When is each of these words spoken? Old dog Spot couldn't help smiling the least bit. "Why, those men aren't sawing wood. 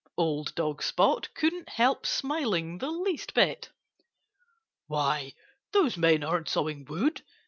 Old 0.17 0.55
dog 0.55 0.81
Spot 0.81 1.29
couldn't 1.35 1.69
help 1.69 2.07
smiling 2.07 2.79
the 2.79 2.89
least 2.89 3.35
bit. 3.35 3.69
"Why, 4.87 5.33
those 5.73 5.95
men 5.95 6.23
aren't 6.23 6.49
sawing 6.49 6.85
wood. 6.85 7.21